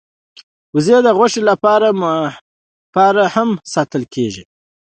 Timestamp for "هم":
3.35-3.49